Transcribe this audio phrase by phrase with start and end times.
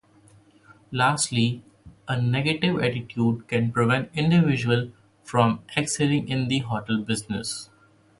[0.91, 1.61] Lastly,
[2.07, 4.89] a negative attitude can prevent individuals
[5.23, 7.69] from excelling in the hotel business.